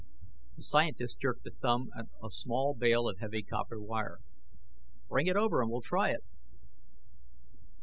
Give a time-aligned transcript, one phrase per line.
[0.55, 4.17] The scientist jerked a thumb at a small bale of heavy copper wire.
[5.07, 6.23] "Bring it over and we'll try it."